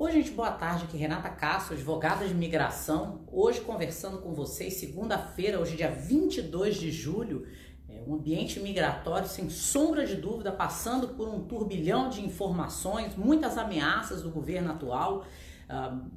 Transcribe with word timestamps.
Oi, 0.00 0.12
gente, 0.12 0.30
boa 0.30 0.52
tarde. 0.52 0.84
Aqui 0.84 0.96
Renata 0.96 1.28
Castro, 1.28 1.74
advogada 1.74 2.24
de 2.24 2.30
imigração. 2.30 3.24
Hoje 3.32 3.60
conversando 3.60 4.18
com 4.18 4.32
vocês, 4.32 4.74
segunda-feira, 4.74 5.58
hoje 5.58 5.76
dia 5.76 5.90
22 5.90 6.76
de 6.76 6.88
julho. 6.88 7.48
É 7.88 8.00
um 8.06 8.14
ambiente 8.14 8.60
migratório, 8.60 9.26
sem 9.26 9.50
sombra 9.50 10.06
de 10.06 10.14
dúvida, 10.14 10.52
passando 10.52 11.08
por 11.08 11.28
um 11.28 11.40
turbilhão 11.40 12.08
de 12.08 12.24
informações, 12.24 13.16
muitas 13.16 13.58
ameaças 13.58 14.22
do 14.22 14.30
governo 14.30 14.70
atual. 14.70 15.24
Uh, 15.68 16.08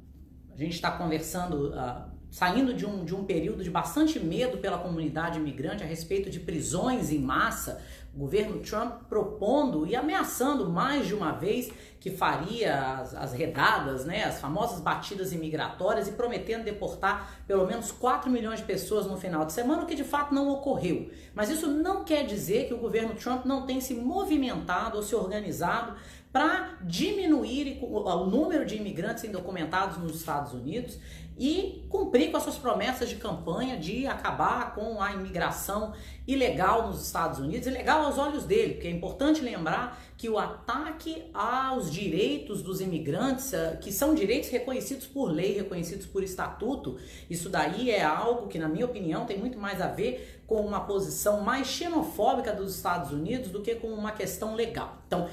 a 0.54 0.56
gente 0.56 0.76
está 0.76 0.92
conversando, 0.92 1.70
uh, 1.70 2.08
saindo 2.30 2.72
de 2.74 2.86
um, 2.86 3.04
de 3.04 3.16
um 3.16 3.24
período 3.24 3.64
de 3.64 3.70
bastante 3.70 4.20
medo 4.20 4.58
pela 4.58 4.78
comunidade 4.78 5.40
imigrante 5.40 5.82
a 5.82 5.86
respeito 5.86 6.30
de 6.30 6.38
prisões 6.38 7.10
em 7.10 7.18
massa, 7.18 7.82
o 8.14 8.18
governo 8.18 8.60
Trump 8.60 9.04
propondo 9.08 9.86
e 9.86 9.96
ameaçando 9.96 10.68
mais 10.68 11.06
de 11.06 11.14
uma 11.14 11.32
vez 11.32 11.70
que 11.98 12.10
faria 12.10 12.98
as, 12.98 13.14
as, 13.14 13.32
redadas, 13.32 14.04
né, 14.04 14.24
as 14.24 14.40
famosas 14.40 14.80
batidas 14.80 15.32
imigratórias 15.32 16.08
e 16.08 16.12
prometendo 16.12 16.64
deportar 16.64 17.42
pelo 17.46 17.66
menos 17.66 17.92
4 17.92 18.28
milhões 18.28 18.58
de 18.58 18.66
pessoas 18.66 19.06
no 19.06 19.16
final 19.16 19.44
de 19.46 19.52
semana, 19.52 19.84
o 19.84 19.86
que 19.86 19.94
de 19.94 20.04
fato 20.04 20.34
não 20.34 20.50
ocorreu. 20.50 21.10
Mas 21.34 21.48
isso 21.48 21.68
não 21.68 22.04
quer 22.04 22.26
dizer 22.26 22.66
que 22.66 22.74
o 22.74 22.78
governo 22.78 23.14
Trump 23.14 23.46
não 23.46 23.64
tem 23.64 23.80
se 23.80 23.94
movimentado 23.94 24.96
ou 24.96 25.02
se 25.02 25.14
organizado 25.14 25.94
para 26.32 26.78
diminuir 26.80 27.78
o 27.82 28.24
número 28.24 28.64
de 28.64 28.76
imigrantes 28.76 29.22
indocumentados 29.24 29.98
nos 29.98 30.16
Estados 30.16 30.54
Unidos 30.54 30.98
e 31.38 31.84
cumprir 31.88 32.30
com 32.30 32.36
as 32.36 32.42
suas 32.42 32.56
promessas 32.56 33.08
de 33.08 33.16
campanha 33.16 33.76
de 33.76 34.06
acabar 34.06 34.74
com 34.74 35.02
a 35.02 35.12
imigração 35.12 35.92
ilegal 36.26 36.86
nos 36.88 37.04
Estados 37.04 37.38
Unidos, 37.38 37.66
ilegal 37.66 38.04
aos 38.04 38.18
olhos 38.18 38.44
dele, 38.44 38.74
porque 38.74 38.86
é 38.86 38.90
importante 38.90 39.40
lembrar 39.40 40.00
que 40.16 40.28
o 40.28 40.38
ataque 40.38 41.24
aos 41.34 41.90
direitos 41.90 42.62
dos 42.62 42.80
imigrantes, 42.80 43.52
eh, 43.52 43.78
que 43.80 43.90
são 43.90 44.14
direitos 44.14 44.50
reconhecidos 44.50 45.06
por 45.06 45.32
lei, 45.32 45.54
reconhecidos 45.54 46.06
por 46.06 46.22
estatuto, 46.22 46.96
isso 47.28 47.48
daí 47.48 47.90
é 47.90 48.04
algo 48.04 48.46
que, 48.46 48.58
na 48.58 48.68
minha 48.68 48.84
opinião, 48.84 49.26
tem 49.26 49.38
muito 49.38 49.58
mais 49.58 49.80
a 49.80 49.88
ver 49.88 50.42
com 50.46 50.64
uma 50.64 50.80
posição 50.80 51.40
mais 51.40 51.66
xenofóbica 51.66 52.52
dos 52.52 52.76
Estados 52.76 53.10
Unidos 53.10 53.50
do 53.50 53.62
que 53.62 53.74
com 53.74 53.88
uma 53.88 54.12
questão 54.12 54.54
legal. 54.54 54.98
Então, 55.06 55.28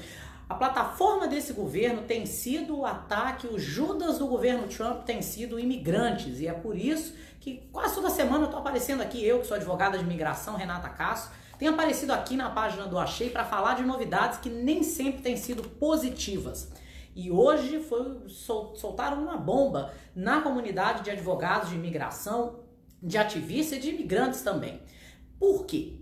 a 0.50 0.54
plataforma 0.56 1.28
desse 1.28 1.52
governo 1.52 2.02
tem 2.02 2.26
sido 2.26 2.80
o 2.80 2.84
ataque, 2.84 3.46
o 3.46 3.56
Judas 3.56 4.18
do 4.18 4.26
governo 4.26 4.66
Trump 4.66 5.04
tem 5.04 5.22
sido 5.22 5.60
imigrantes, 5.60 6.40
e 6.40 6.48
é 6.48 6.52
por 6.52 6.76
isso 6.76 7.14
que 7.38 7.68
quase 7.70 7.94
toda 7.94 8.10
semana 8.10 8.40
eu 8.40 8.46
estou 8.46 8.58
aparecendo 8.58 9.00
aqui, 9.00 9.24
eu 9.24 9.38
que 9.38 9.46
sou 9.46 9.56
advogada 9.56 9.96
de 9.96 10.02
imigração, 10.02 10.56
Renata 10.56 10.88
Castro, 10.88 11.32
tenho 11.56 11.70
aparecido 11.70 12.12
aqui 12.12 12.36
na 12.36 12.50
página 12.50 12.88
do 12.88 12.98
Achei 12.98 13.30
para 13.30 13.44
falar 13.44 13.74
de 13.74 13.84
novidades 13.84 14.40
que 14.40 14.50
nem 14.50 14.82
sempre 14.82 15.22
têm 15.22 15.36
sido 15.36 15.62
positivas. 15.62 16.72
E 17.14 17.30
hoje 17.30 17.78
foi 17.78 18.28
soltaram 18.28 19.22
uma 19.22 19.36
bomba 19.36 19.92
na 20.16 20.40
comunidade 20.40 21.04
de 21.04 21.12
advogados 21.12 21.68
de 21.68 21.76
imigração, 21.76 22.58
de 23.00 23.16
ativistas 23.16 23.78
e 23.78 23.82
de 23.82 23.90
imigrantes 23.90 24.42
também. 24.42 24.82
Por 25.38 25.64
quê? 25.64 25.99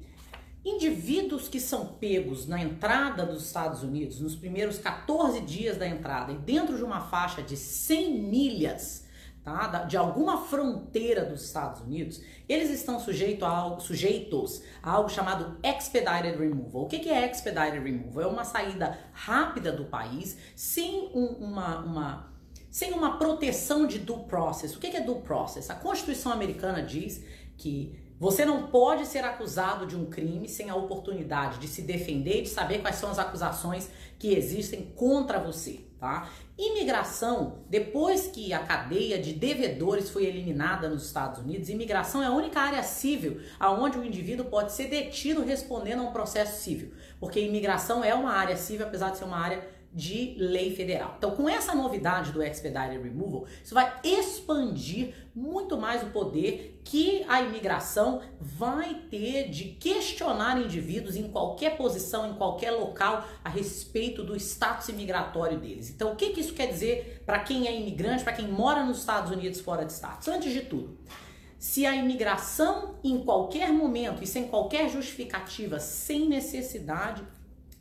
Indivíduos 0.74 1.48
que 1.48 1.58
são 1.58 1.86
pegos 1.86 2.46
na 2.46 2.60
entrada 2.60 3.24
dos 3.24 3.46
Estados 3.46 3.82
Unidos, 3.82 4.20
nos 4.20 4.36
primeiros 4.36 4.78
14 4.78 5.40
dias 5.40 5.76
da 5.76 5.86
entrada, 5.86 6.32
e 6.32 6.36
dentro 6.38 6.76
de 6.76 6.84
uma 6.84 7.00
faixa 7.00 7.42
de 7.42 7.56
100 7.56 8.22
milhas 8.22 9.08
tá, 9.42 9.84
de 9.84 9.96
alguma 9.96 10.44
fronteira 10.46 11.24
dos 11.24 11.44
Estados 11.44 11.80
Unidos, 11.80 12.20
eles 12.48 12.70
estão 12.70 13.00
sujeito 13.00 13.44
a 13.44 13.48
algo, 13.48 13.80
sujeitos 13.80 14.62
a 14.82 14.90
algo 14.90 15.08
chamado 15.08 15.58
Expedited 15.62 16.36
Removal. 16.36 16.82
O 16.82 16.86
que 16.86 17.08
é 17.08 17.30
Expedited 17.30 17.78
Removal? 17.78 18.22
É 18.22 18.26
uma 18.26 18.44
saída 18.44 18.98
rápida 19.12 19.72
do 19.72 19.86
país 19.86 20.36
sem 20.54 21.10
um, 21.14 21.26
uma, 21.40 21.78
uma 21.78 22.38
sem 22.70 22.92
uma 22.92 23.16
proteção 23.16 23.86
de 23.86 23.98
due 23.98 24.24
process. 24.24 24.76
O 24.76 24.78
que 24.78 24.88
é 24.88 25.00
due 25.00 25.22
process? 25.22 25.70
A 25.70 25.74
Constituição 25.74 26.30
americana 26.30 26.82
diz 26.82 27.24
que 27.56 27.98
você 28.18 28.44
não 28.44 28.66
pode 28.66 29.06
ser 29.06 29.24
acusado 29.24 29.86
de 29.86 29.96
um 29.96 30.06
crime 30.06 30.48
sem 30.48 30.70
a 30.70 30.74
oportunidade 30.74 31.58
de 31.58 31.68
se 31.68 31.82
defender 31.82 32.42
de 32.42 32.48
saber 32.48 32.80
quais 32.80 32.96
são 32.96 33.10
as 33.10 33.18
acusações 33.18 33.88
que 34.18 34.34
existem 34.34 34.92
contra 34.96 35.38
você, 35.38 35.80
tá? 35.98 36.28
Imigração, 36.58 37.60
depois 37.70 38.26
que 38.26 38.52
a 38.52 38.58
cadeia 38.58 39.20
de 39.20 39.32
devedores 39.32 40.10
foi 40.10 40.26
eliminada 40.26 40.88
nos 40.88 41.06
Estados 41.06 41.38
Unidos, 41.40 41.68
imigração 41.68 42.20
é 42.20 42.26
a 42.26 42.32
única 42.32 42.60
área 42.60 42.82
civil 42.82 43.40
aonde 43.60 43.96
o 43.96 44.04
indivíduo 44.04 44.46
pode 44.46 44.72
ser 44.72 44.88
detido 44.88 45.44
respondendo 45.44 46.00
a 46.00 46.02
um 46.02 46.12
processo 46.12 46.60
civil, 46.60 46.92
porque 47.20 47.38
imigração 47.38 48.02
é 48.02 48.12
uma 48.12 48.32
área 48.32 48.56
civil, 48.56 48.86
apesar 48.86 49.10
de 49.10 49.18
ser 49.18 49.24
uma 49.24 49.38
área 49.38 49.77
de 49.92 50.34
lei 50.38 50.74
federal. 50.74 51.14
Então, 51.16 51.30
com 51.32 51.48
essa 51.48 51.74
novidade 51.74 52.30
do 52.30 52.42
Expedited 52.42 53.02
Removal, 53.02 53.46
isso 53.64 53.74
vai 53.74 53.92
expandir 54.04 55.14
muito 55.34 55.76
mais 55.76 56.02
o 56.02 56.06
poder 56.06 56.80
que 56.84 57.24
a 57.28 57.40
imigração 57.42 58.20
vai 58.40 58.94
ter 59.10 59.48
de 59.50 59.64
questionar 59.64 60.60
indivíduos 60.60 61.16
em 61.16 61.28
qualquer 61.28 61.76
posição, 61.76 62.30
em 62.30 62.34
qualquer 62.34 62.70
local, 62.72 63.26
a 63.42 63.48
respeito 63.48 64.22
do 64.22 64.36
status 64.36 64.88
imigratório 64.88 65.58
deles. 65.58 65.90
Então, 65.90 66.12
o 66.12 66.16
que, 66.16 66.30
que 66.30 66.40
isso 66.40 66.54
quer 66.54 66.66
dizer 66.66 67.22
para 67.24 67.40
quem 67.40 67.66
é 67.66 67.74
imigrante, 67.74 68.24
para 68.24 68.32
quem 68.32 68.48
mora 68.48 68.84
nos 68.84 68.98
Estados 68.98 69.30
Unidos 69.30 69.60
fora 69.60 69.84
de 69.84 69.92
status? 69.92 70.28
Antes 70.28 70.52
de 70.52 70.62
tudo, 70.62 70.98
se 71.58 71.84
a 71.84 71.94
imigração 71.94 72.94
em 73.02 73.18
qualquer 73.24 73.72
momento 73.72 74.22
e 74.22 74.26
sem 74.26 74.46
qualquer 74.48 74.88
justificativa, 74.88 75.80
sem 75.80 76.28
necessidade 76.28 77.22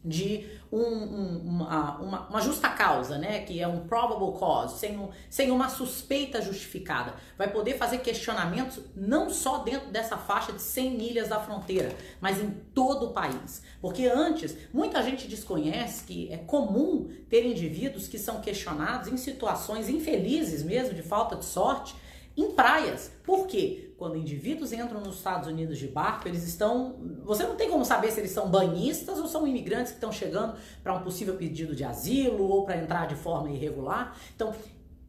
de 0.07 0.47
um, 0.71 0.79
um, 0.79 1.37
uma, 1.45 1.97
uma, 1.99 2.27
uma, 2.27 2.41
justa 2.41 2.69
causa, 2.69 3.17
né? 3.17 3.41
Que 3.41 3.61
é 3.61 3.67
um 3.67 3.87
probable 3.87 4.37
cause, 4.37 4.79
sem, 4.79 4.97
um, 4.97 5.09
sem 5.29 5.51
uma 5.51 5.69
suspeita 5.69 6.41
justificada. 6.41 7.13
Vai 7.37 7.51
poder 7.51 7.77
fazer 7.77 7.99
questionamentos 7.99 8.79
não 8.95 9.29
só 9.29 9.59
dentro 9.59 9.89
dessa 9.89 10.17
faixa 10.17 10.51
de 10.51 10.61
100 10.61 10.91
milhas 10.91 11.29
da 11.29 11.39
fronteira, 11.39 11.95
mas 12.19 12.39
em 12.39 12.49
todo 12.73 13.07
o 13.07 13.13
país. 13.13 13.61
Porque 13.81 14.05
antes, 14.05 14.55
muita 14.73 15.01
gente 15.03 15.27
desconhece 15.27 16.03
que 16.03 16.31
é 16.31 16.37
comum 16.37 17.09
ter 17.29 17.45
indivíduos 17.45 18.07
que 18.07 18.17
são 18.17 18.41
questionados 18.41 19.07
em 19.07 19.17
situações 19.17 19.89
infelizes 19.89 20.63
mesmo, 20.63 20.93
de 20.93 21.03
falta 21.03 21.35
de 21.35 21.45
sorte, 21.45 21.95
em 22.37 22.51
praias. 22.51 23.11
Por 23.23 23.47
quê? 23.47 23.93
Quando 23.97 24.15
indivíduos 24.15 24.71
entram 24.71 25.01
nos 25.01 25.15
Estados 25.15 25.47
Unidos 25.47 25.79
de 25.79 25.87
barco, 25.87 26.27
eles 26.27 26.43
estão. 26.43 26.97
Você 27.23 27.43
não 27.43 27.55
tem 27.55 27.69
como 27.69 27.83
saber 27.83 28.11
se 28.11 28.19
eles 28.19 28.31
são 28.31 28.47
banhistas 28.47 29.17
ou 29.17 29.27
são 29.27 29.47
imigrantes 29.47 29.91
que 29.91 29.97
estão 29.97 30.11
chegando 30.11 30.55
para 30.83 30.93
um 30.93 31.01
possível 31.01 31.35
pedido 31.35 31.75
de 31.75 31.83
asilo 31.83 32.47
ou 32.47 32.63
para 32.63 32.77
entrar 32.77 33.07
de 33.07 33.15
forma 33.15 33.49
irregular. 33.49 34.15
Então, 34.35 34.53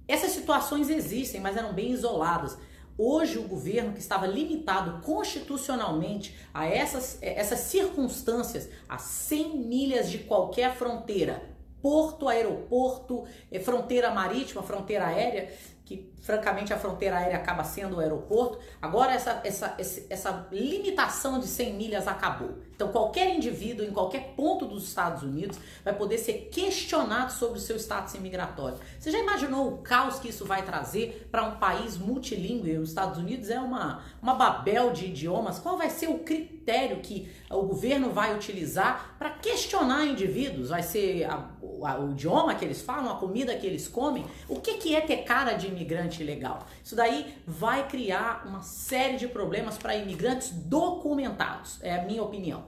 essas 0.09 0.31
situações 0.31 0.89
existem, 0.89 1.39
mas 1.39 1.55
eram 1.55 1.75
bem 1.75 1.91
isoladas. 1.91 2.57
Hoje, 2.97 3.39
o 3.39 3.47
governo 3.47 3.93
que 3.93 4.01
estava 4.01 4.27
limitado 4.27 5.03
constitucionalmente 5.03 6.35
a 6.53 6.67
essas, 6.67 7.19
essas 7.21 7.61
circunstâncias, 7.61 8.69
a 8.89 8.99
100 8.99 9.59
milhas 9.59 10.11
de 10.11 10.19
qualquer 10.19 10.75
fronteira, 10.75 11.43
porto, 11.81 12.27
aeroporto, 12.27 13.25
eh, 13.53 13.61
fronteira 13.61 14.11
marítima, 14.11 14.63
fronteira 14.63 15.07
aérea, 15.07 15.53
que 15.85 16.11
francamente 16.21 16.73
a 16.73 16.79
fronteira 16.79 17.17
aérea 17.17 17.37
acaba 17.37 17.65
sendo 17.65 17.97
o 17.97 18.01
aeroporto. 18.01 18.59
Agora 18.81 19.13
essa, 19.13 19.41
essa, 19.45 19.75
essa 20.11 20.49
limitação 20.53 21.39
de 21.39 21.47
100 21.47 21.75
milhas 21.75 22.09
acabou. 22.09 22.59
Então 22.75 22.89
qualquer 22.89 23.35
indivíduo 23.35 23.85
em 23.85 23.91
qualquer 23.91 24.35
ponto 24.37 24.67
dos 24.67 24.85
Estados 24.85 25.23
Unidos 25.23 25.59
vai 25.85 25.95
poder 25.95 26.19
ser 26.19 26.49
questionado 26.53 27.33
sobre 27.33 27.59
o 27.59 27.61
seu 27.61 27.77
status 27.77 28.15
imigratório. 28.15 28.79
Você 28.99 29.11
já 29.11 29.19
imaginou 29.19 29.69
o 29.69 29.79
caos 29.79 30.19
que 30.19 30.29
isso 30.29 30.45
vai 30.45 30.63
trazer 30.63 31.29
para 31.31 31.45
um 31.45 31.57
país 31.57 31.97
multilingüe? 31.97 32.79
Os 32.79 32.91
Estados 32.91 33.19
Unidos 33.19 33.51
é 33.51 33.59
uma, 33.59 34.03
uma 34.23 34.35
babel 34.35 34.93
de 34.93 35.07
idiomas. 35.07 35.59
Qual 35.59 35.77
vai 35.77 35.91
ser 35.91 36.09
o 36.09 36.21
critério 36.21 37.01
que 37.01 37.29
o 37.51 37.63
governo 37.63 38.11
vai 38.11 38.35
utilizar 38.35 39.17
para 39.19 39.31
questionar 39.31 40.05
indivíduos? 40.05 40.69
Vai 40.69 40.83
ser 40.83 41.25
a, 41.25 41.49
a, 41.85 41.99
o 41.99 42.11
idioma 42.11 42.55
que 42.55 42.65
eles 42.65 42.81
falam, 42.81 43.13
a 43.13 43.17
comida 43.17 43.55
que 43.57 43.67
eles 43.67 43.89
comem? 43.89 44.25
O 44.49 44.61
que, 44.61 44.75
que 44.75 44.95
é 44.95 45.01
ter 45.01 45.19
cara 45.19 45.55
de 45.55 45.67
imigrante 45.67 46.08
ilegal. 46.23 46.67
Isso 46.83 46.97
daí 46.97 47.37
vai 47.47 47.87
criar 47.89 48.47
uma 48.47 48.63
série 48.63 49.17
de 49.17 49.29
problemas 49.29 49.77
para 49.77 49.97
imigrantes 49.97 50.51
documentados, 50.51 51.79
é 51.83 51.95
a 51.95 52.05
minha 52.05 52.23
opinião. 52.23 52.65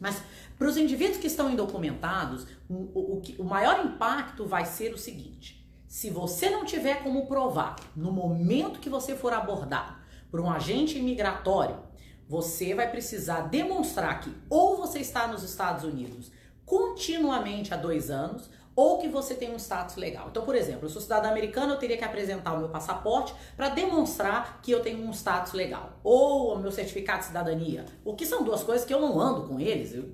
Mas 0.00 0.22
para 0.56 0.68
os 0.68 0.76
indivíduos 0.76 1.18
que 1.18 1.26
estão 1.26 1.50
indocumentados, 1.50 2.46
o, 2.68 2.74
o, 2.74 3.22
o 3.38 3.44
maior 3.44 3.84
impacto 3.84 4.46
vai 4.46 4.64
ser 4.64 4.92
o 4.94 4.98
seguinte: 4.98 5.66
se 5.86 6.10
você 6.10 6.50
não 6.50 6.64
tiver 6.64 7.02
como 7.02 7.26
provar 7.26 7.76
no 7.96 8.12
momento 8.12 8.80
que 8.80 8.90
você 8.90 9.16
for 9.16 9.32
abordado 9.32 9.96
por 10.30 10.40
um 10.40 10.50
agente 10.50 10.98
imigratório, 10.98 11.78
você 12.28 12.74
vai 12.74 12.90
precisar 12.90 13.42
demonstrar 13.42 14.20
que 14.20 14.32
ou 14.50 14.76
você 14.76 14.98
está 15.00 15.26
nos 15.26 15.42
Estados 15.42 15.84
Unidos 15.84 16.30
continuamente 16.64 17.72
há 17.72 17.76
dois 17.76 18.10
anos, 18.10 18.50
ou 18.78 18.98
que 18.98 19.08
você 19.08 19.34
tem 19.34 19.52
um 19.52 19.56
status 19.56 19.96
legal. 19.96 20.28
Então, 20.30 20.44
por 20.44 20.54
exemplo, 20.54 20.84
eu 20.84 20.88
sou 20.88 21.02
cidadã 21.02 21.28
americana, 21.30 21.72
eu 21.72 21.78
teria 21.80 21.96
que 21.96 22.04
apresentar 22.04 22.52
o 22.52 22.58
meu 22.60 22.68
passaporte 22.68 23.34
para 23.56 23.70
demonstrar 23.70 24.60
que 24.62 24.70
eu 24.70 24.80
tenho 24.80 25.04
um 25.04 25.10
status 25.10 25.52
legal, 25.52 25.98
ou 26.04 26.54
o 26.54 26.58
meu 26.60 26.70
certificado 26.70 27.18
de 27.18 27.24
cidadania, 27.24 27.84
o 28.04 28.14
que 28.14 28.24
são 28.24 28.44
duas 28.44 28.62
coisas 28.62 28.86
que 28.86 28.94
eu 28.94 29.00
não 29.00 29.20
ando 29.20 29.48
com 29.48 29.58
eles. 29.58 29.96
Eu, 29.96 30.04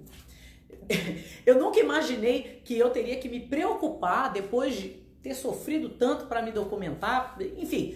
eu 1.45 1.61
nunca 1.61 1.79
imaginei 1.79 2.63
que 2.65 2.79
eu 2.79 2.89
teria 2.89 3.17
que 3.17 3.29
me 3.29 3.39
preocupar 3.39 4.33
depois 4.33 4.75
de 4.75 4.89
ter 5.23 5.35
sofrido 5.35 5.91
tanto 5.91 6.25
para 6.25 6.41
me 6.41 6.51
documentar, 6.51 7.37
enfim, 7.59 7.95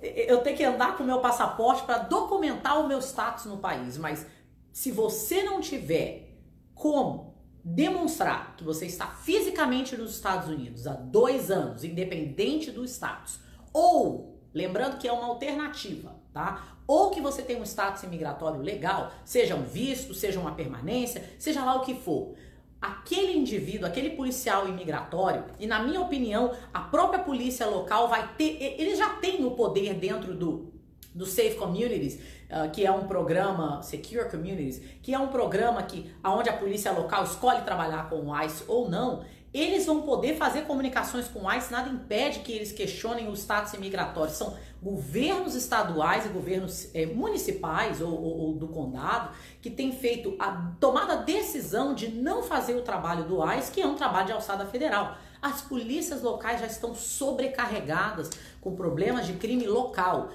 eu 0.00 0.38
tenho 0.38 0.56
que 0.56 0.64
andar 0.64 0.96
com 0.96 1.02
o 1.02 1.06
meu 1.06 1.20
passaporte 1.20 1.82
para 1.82 1.98
documentar 1.98 2.80
o 2.80 2.88
meu 2.88 3.00
status 3.00 3.44
no 3.44 3.58
país, 3.58 3.98
mas 3.98 4.24
se 4.72 4.90
você 4.90 5.42
não 5.42 5.60
tiver 5.60 6.30
como 6.74 7.37
demonstrar 7.74 8.54
que 8.56 8.64
você 8.64 8.86
está 8.86 9.06
fisicamente 9.06 9.96
nos 9.96 10.14
Estados 10.14 10.48
Unidos 10.48 10.86
há 10.86 10.94
dois 10.94 11.50
anos, 11.50 11.84
independente 11.84 12.70
do 12.70 12.84
status, 12.84 13.40
ou, 13.72 14.40
lembrando 14.54 14.98
que 14.98 15.06
é 15.06 15.12
uma 15.12 15.26
alternativa, 15.26 16.16
tá? 16.32 16.76
Ou 16.86 17.10
que 17.10 17.20
você 17.20 17.42
tem 17.42 17.60
um 17.60 17.64
status 17.64 18.02
imigratório 18.02 18.62
legal, 18.62 19.12
seja 19.24 19.54
um 19.54 19.64
visto, 19.64 20.14
seja 20.14 20.40
uma 20.40 20.54
permanência, 20.54 21.22
seja 21.38 21.62
lá 21.64 21.74
o 21.74 21.80
que 21.80 21.94
for 21.94 22.34
aquele 22.80 23.36
indivíduo, 23.36 23.86
aquele 23.86 24.10
policial 24.10 24.68
imigratório, 24.68 25.44
e 25.58 25.66
na 25.66 25.82
minha 25.82 26.00
opinião, 26.00 26.54
a 26.72 26.80
própria 26.80 27.18
polícia 27.18 27.66
local 27.66 28.08
vai 28.08 28.34
ter, 28.36 28.56
ele 28.78 28.94
já 28.94 29.10
tem 29.16 29.44
o 29.44 29.50
poder 29.50 29.94
dentro 29.94 30.32
do, 30.34 30.72
do 31.18 31.26
Safe 31.26 31.56
Communities, 31.56 32.14
uh, 32.14 32.70
que 32.72 32.86
é 32.86 32.92
um 32.92 33.08
programa, 33.08 33.82
Secure 33.82 34.30
Communities, 34.30 34.80
que 35.02 35.12
é 35.12 35.18
um 35.18 35.28
programa 35.28 35.82
que 35.82 36.10
aonde 36.22 36.48
a 36.48 36.52
polícia 36.52 36.92
local 36.92 37.24
escolhe 37.24 37.62
trabalhar 37.62 38.08
com 38.08 38.28
o 38.28 38.42
ICE 38.44 38.64
ou 38.68 38.88
não, 38.88 39.24
eles 39.52 39.86
vão 39.86 40.02
poder 40.02 40.36
fazer 40.36 40.62
comunicações 40.62 41.26
com 41.26 41.46
o 41.46 41.52
ICE, 41.52 41.72
nada 41.72 41.88
impede 41.88 42.40
que 42.40 42.52
eles 42.52 42.70
questionem 42.70 43.28
o 43.28 43.34
status 43.34 43.72
imigratório. 43.72 44.32
São 44.32 44.56
governos 44.80 45.54
estaduais 45.54 46.26
e 46.26 46.28
governos 46.28 46.94
é, 46.94 47.06
municipais 47.06 48.00
ou, 48.00 48.12
ou, 48.12 48.38
ou, 48.38 48.54
do 48.54 48.68
condado 48.68 49.30
que 49.60 49.70
têm 49.70 49.90
feito 49.90 50.36
a 50.38 50.70
tomada 50.78 51.14
a 51.14 51.16
decisão 51.16 51.94
de 51.94 52.08
não 52.08 52.42
fazer 52.42 52.74
o 52.74 52.82
trabalho 52.82 53.24
do 53.24 53.44
ICE, 53.54 53.72
que 53.72 53.80
é 53.80 53.86
um 53.86 53.96
trabalho 53.96 54.26
de 54.26 54.32
alçada 54.32 54.66
federal. 54.66 55.16
As 55.40 55.62
polícias 55.62 56.22
locais 56.22 56.60
já 56.60 56.66
estão 56.66 56.94
sobrecarregadas 56.94 58.30
com 58.60 58.74
problemas 58.74 59.26
de 59.26 59.32
crime 59.34 59.66
local. 59.66 60.30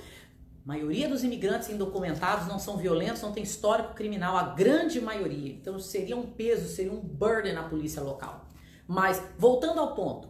A 0.63 0.68
maioria 0.68 1.10
dos 1.10 1.25
imigrantes 1.25 1.69
indocumentados 1.69 2.48
não 2.48 2.57
são 2.57 2.77
violentos, 2.77 3.21
não 3.21 3.33
tem 3.33 3.44
histórico 3.44 3.94
criminal, 3.94 4.38
a 4.38 4.44
grande 4.44 5.01
maioria. 5.01 5.51
Então 5.51 5.77
seria 5.77 6.15
um 6.15 6.25
peso, 6.25 6.74
seria 6.74 6.94
um 6.94 7.01
burden 7.01 7.54
na 7.54 7.63
polícia 7.63 8.01
local. 8.01 8.48
Mas, 8.88 9.21
voltando 9.38 9.81
ao 9.81 9.94
ponto, 9.94 10.30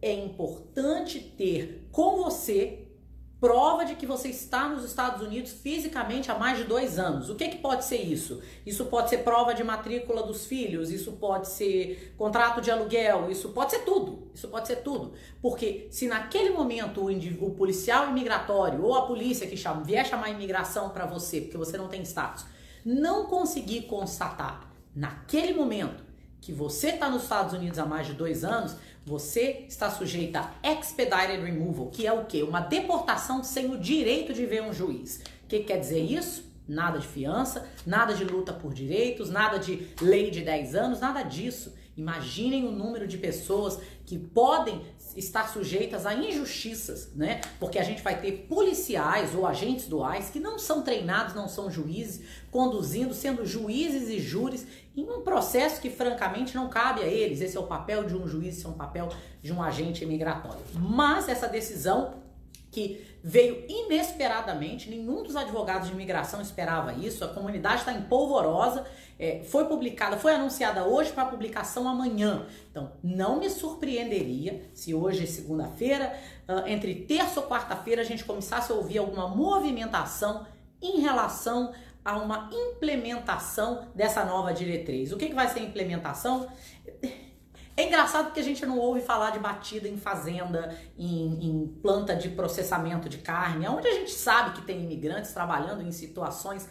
é 0.00 0.12
importante 0.12 1.20
ter 1.20 1.88
com 1.92 2.16
você 2.16 2.83
prova 3.44 3.84
de 3.84 3.94
que 3.94 4.06
você 4.06 4.28
está 4.28 4.70
nos 4.70 4.86
Estados 4.86 5.20
Unidos 5.20 5.52
fisicamente 5.52 6.30
há 6.30 6.38
mais 6.38 6.56
de 6.56 6.64
dois 6.64 6.98
anos. 6.98 7.28
O 7.28 7.34
que, 7.34 7.48
que 7.48 7.58
pode 7.58 7.84
ser 7.84 7.98
isso? 7.98 8.40
Isso 8.64 8.86
pode 8.86 9.10
ser 9.10 9.18
prova 9.18 9.52
de 9.52 9.62
matrícula 9.62 10.22
dos 10.22 10.46
filhos, 10.46 10.90
isso 10.90 11.12
pode 11.12 11.48
ser 11.48 12.14
contrato 12.16 12.62
de 12.62 12.70
aluguel, 12.70 13.30
isso 13.30 13.50
pode 13.50 13.72
ser 13.72 13.80
tudo. 13.80 14.30
Isso 14.34 14.48
pode 14.48 14.66
ser 14.66 14.76
tudo. 14.76 15.12
Porque 15.42 15.88
se 15.90 16.08
naquele 16.08 16.48
momento 16.48 17.02
o, 17.02 17.46
o 17.46 17.50
policial 17.50 18.08
imigratório 18.08 18.82
ou 18.82 18.94
a 18.94 19.06
polícia 19.06 19.46
que 19.46 19.58
chama, 19.58 19.84
vier 19.84 20.06
chamar 20.06 20.30
imigração 20.30 20.88
para 20.88 21.04
você, 21.04 21.42
porque 21.42 21.58
você 21.58 21.76
não 21.76 21.88
tem 21.88 22.00
status, 22.00 22.46
não 22.82 23.26
conseguir 23.26 23.82
constatar 23.82 24.72
naquele 24.96 25.52
momento 25.52 26.02
que 26.44 26.52
você 26.52 26.88
está 26.88 27.08
nos 27.08 27.22
Estados 27.22 27.54
Unidos 27.54 27.78
há 27.78 27.86
mais 27.86 28.06
de 28.06 28.12
dois 28.12 28.44
anos, 28.44 28.76
você 29.06 29.64
está 29.66 29.90
sujeita 29.90 30.50
a 30.62 30.72
expedited 30.72 31.42
removal, 31.42 31.86
que 31.86 32.06
é 32.06 32.12
o 32.12 32.26
quê? 32.26 32.42
Uma 32.42 32.60
deportação 32.60 33.42
sem 33.42 33.72
o 33.72 33.78
direito 33.78 34.34
de 34.34 34.44
ver 34.44 34.62
um 34.62 34.70
juiz. 34.70 35.22
O 35.44 35.46
que 35.48 35.60
quer 35.60 35.78
dizer 35.78 36.00
isso? 36.00 36.44
Nada 36.68 36.98
de 36.98 37.06
fiança, 37.06 37.66
nada 37.86 38.12
de 38.12 38.24
luta 38.24 38.52
por 38.52 38.74
direitos, 38.74 39.30
nada 39.30 39.58
de 39.58 39.88
lei 40.02 40.30
de 40.30 40.42
10 40.42 40.74
anos, 40.74 41.00
nada 41.00 41.22
disso. 41.22 41.72
Imaginem 41.96 42.66
o 42.66 42.70
número 42.70 43.06
de 43.06 43.16
pessoas 43.16 43.78
que 44.04 44.18
podem 44.18 44.82
estar 45.16 45.48
sujeitas 45.48 46.06
a 46.06 46.14
injustiças, 46.14 47.10
né? 47.14 47.40
Porque 47.58 47.78
a 47.78 47.82
gente 47.82 48.02
vai 48.02 48.20
ter 48.20 48.46
policiais 48.48 49.34
ou 49.34 49.46
agentes 49.46 49.86
do 49.86 50.04
ICE 50.14 50.32
que 50.32 50.40
não 50.40 50.58
são 50.58 50.82
treinados, 50.82 51.34
não 51.34 51.48
são 51.48 51.70
juízes, 51.70 52.22
conduzindo, 52.50 53.14
sendo 53.14 53.46
juízes 53.46 54.08
e 54.08 54.18
júris 54.18 54.66
em 54.96 55.08
um 55.10 55.22
processo 55.22 55.80
que 55.80 55.90
francamente 55.90 56.54
não 56.54 56.68
cabe 56.68 57.02
a 57.02 57.06
eles. 57.06 57.40
Esse 57.40 57.56
é 57.56 57.60
o 57.60 57.66
papel 57.66 58.04
de 58.04 58.16
um 58.16 58.26
juiz, 58.26 58.56
esse 58.56 58.66
é 58.66 58.68
um 58.68 58.74
papel 58.74 59.08
de 59.42 59.52
um 59.52 59.62
agente 59.62 60.04
imigratório. 60.04 60.60
Mas 60.74 61.28
essa 61.28 61.48
decisão 61.48 62.23
que 62.74 63.06
veio 63.22 63.64
inesperadamente, 63.68 64.90
nenhum 64.90 65.22
dos 65.22 65.36
advogados 65.36 65.86
de 65.86 65.94
imigração 65.94 66.42
esperava 66.42 66.92
isso, 66.92 67.24
a 67.24 67.28
comunidade 67.28 67.76
está 67.76 67.92
em 67.92 68.02
polvorosa, 68.02 68.84
é, 69.16 69.44
foi 69.44 69.66
publicada, 69.66 70.16
foi 70.16 70.34
anunciada 70.34 70.84
hoje 70.84 71.12
para 71.12 71.24
publicação 71.26 71.88
amanhã. 71.88 72.44
Então, 72.70 72.90
não 73.02 73.38
me 73.38 73.48
surpreenderia 73.48 74.68
se 74.74 74.92
hoje 74.92 75.24
segunda-feira, 75.26 76.12
uh, 76.48 76.66
entre 76.66 76.94
terça 76.96 77.40
ou 77.40 77.46
quarta-feira, 77.46 78.02
a 78.02 78.04
gente 78.04 78.24
começasse 78.24 78.72
a 78.72 78.74
ouvir 78.74 78.98
alguma 78.98 79.28
movimentação 79.28 80.44
em 80.82 81.00
relação 81.00 81.72
a 82.04 82.18
uma 82.18 82.50
implementação 82.52 83.86
dessa 83.94 84.24
nova 84.24 84.52
diretriz. 84.52 85.12
O 85.12 85.16
que, 85.16 85.28
que 85.28 85.34
vai 85.34 85.48
ser 85.48 85.60
implementação? 85.60 86.48
É 87.76 87.86
engraçado 87.86 88.26
porque 88.26 88.40
a 88.40 88.44
gente 88.44 88.64
não 88.64 88.78
ouve 88.78 89.00
falar 89.00 89.30
de 89.30 89.38
batida 89.40 89.88
em 89.88 89.96
fazenda, 89.96 90.76
em, 90.96 91.44
em, 91.44 91.66
planta 91.82 92.14
de 92.14 92.28
processamento 92.28 93.08
de 93.08 93.18
carne, 93.18 93.66
onde 93.66 93.88
a 93.88 93.94
gente 93.94 94.12
sabe 94.12 94.52
que 94.52 94.62
tem 94.62 94.82
imigrantes 94.82 95.32
trabalhando 95.32 95.82
em 95.82 95.90
situações 95.90 96.68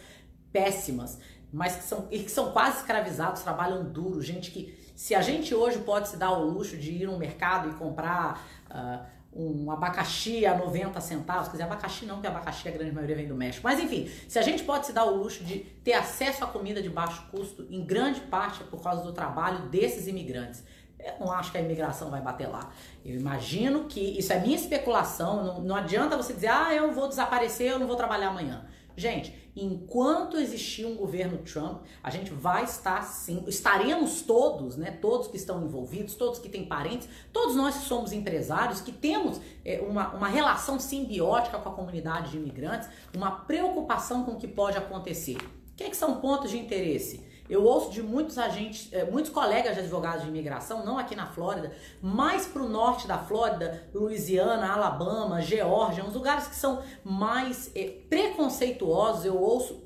péssimas, 0.52 1.20
mas 1.52 1.76
que 1.76 1.84
são, 1.84 2.08
que 2.08 2.30
são 2.30 2.52
quase 2.52 2.78
escravizados, 2.78 3.42
trabalham 3.42 3.84
duro, 3.84 4.22
gente 4.22 4.50
que, 4.50 4.74
se 4.96 5.14
a 5.14 5.22
gente 5.22 5.54
hoje 5.54 5.80
pode 5.80 6.08
se 6.08 6.16
dar 6.16 6.32
o 6.32 6.46
luxo 6.46 6.78
de 6.78 6.92
ir 6.92 7.06
no 7.06 7.18
mercado 7.18 7.70
e 7.70 7.74
comprar 7.74 8.42
uh, 8.70 9.06
um 9.36 9.72
abacaxi 9.72 10.46
a 10.46 10.56
90 10.56 11.02
centavos, 11.02 11.48
quer 11.48 11.54
dizer, 11.54 11.64
abacaxi 11.64 12.06
não, 12.06 12.16
porque 12.16 12.28
abacaxi 12.28 12.68
a 12.68 12.72
grande 12.72 12.92
maioria 12.92 13.16
vem 13.16 13.28
do 13.28 13.36
México. 13.36 13.62
Mas 13.64 13.80
enfim, 13.80 14.10
se 14.28 14.38
a 14.38 14.42
gente 14.42 14.64
pode 14.64 14.86
se 14.86 14.94
dar 14.94 15.06
o 15.06 15.16
luxo 15.16 15.44
de 15.44 15.60
ter 15.84 15.94
acesso 15.94 16.44
a 16.44 16.48
comida 16.48 16.82
de 16.82 16.90
baixo 16.90 17.28
custo, 17.32 17.68
em 17.70 17.84
grande 17.84 18.22
parte 18.22 18.62
é 18.62 18.66
por 18.66 18.82
causa 18.82 19.04
do 19.04 19.12
trabalho 19.12 19.68
desses 19.70 20.08
imigrantes. 20.08 20.64
Eu 21.00 21.25
não 21.25 21.31
acho 21.31 21.51
que 21.51 21.57
a 21.57 21.62
imigração 21.62 22.10
vai 22.10 22.22
bater 22.22 22.48
lá. 22.48 22.72
Eu 23.04 23.16
imagino 23.16 23.86
que, 23.86 24.00
isso 24.18 24.31
é 24.31 24.40
minha 24.40 24.56
especulação, 24.56 25.44
não, 25.44 25.62
não 25.62 25.75
adianta 25.75 26.16
você 26.16 26.34
dizer, 26.34 26.48
ah, 26.48 26.74
eu 26.74 26.94
vou 26.94 27.07
desaparecer, 27.07 27.72
eu 27.72 27.80
não 27.80 27.88
vou 27.88 27.95
trabalhar 27.95 28.30
amanhã. 28.30 28.66
Gente, 28.95 29.34
enquanto 29.56 30.38
existir 30.38 30.86
um 30.86 30.95
governo 30.95 31.40
Trump, 31.40 31.81
a 32.04 32.12
gente 32.12 32.31
vai 32.31 32.63
estar 32.63 33.01
sim, 33.01 33.44
estaremos 33.48 34.22
todos, 34.22 34.78
né? 34.78 34.92
Todos 34.92 35.28
que 35.28 35.36
estão 35.36 35.63
envolvidos, 35.63 36.13
todos 36.13 36.38
que 36.38 36.48
têm 36.48 36.66
parentes, 36.66 37.10
todos 37.31 37.56
nós 37.56 37.75
que 37.75 37.86
somos 37.86 38.13
empresários, 38.13 38.81
que 38.81 38.92
temos 38.92 39.42
é, 39.66 39.81
uma, 39.81 40.13
uma 40.13 40.28
relação 40.28 40.80
simbiótica 40.80 41.57
com 41.57 41.69
a 41.69 41.73
comunidade 41.73 42.31
de 42.31 42.38
imigrantes, 42.38 42.88
uma 43.16 43.31
preocupação 43.31 44.23
com 44.23 44.33
o 44.33 44.38
que 44.38 44.47
pode 44.47 44.78
acontecer. 44.78 45.38
O 45.38 45.76
que, 45.76 45.85
é 45.85 45.90
que 45.90 45.97
são 45.97 46.21
pontos 46.21 46.52
de 46.52 46.59
interesse? 46.59 47.26
Eu 47.50 47.64
ouço 47.66 47.92
de 47.92 48.02
muitos 48.02 48.38
agentes, 48.38 48.88
eh, 48.94 49.04
muitos 49.04 49.30
colegas 49.30 49.76
de 49.76 49.81
advogados 49.81 50.23
de 50.23 50.30
imigração, 50.30 50.85
não 50.85 50.97
aqui 50.97 51.16
na 51.16 51.26
Flórida, 51.26 51.73
mais 52.02 52.45
para 52.45 52.64
o 52.64 52.69
norte 52.69 53.06
da 53.06 53.18
Flórida, 53.18 53.83
Louisiana, 53.94 54.71
Alabama, 54.71 55.42
Geórgia, 55.42 56.06
uns 56.06 56.14
lugares 56.14 56.47
que 56.47 56.56
são 56.56 56.81
mais 57.04 57.69
é, 57.76 57.83
preconceituosos. 58.09 59.26
Eu 59.26 59.38
ouço 59.38 59.83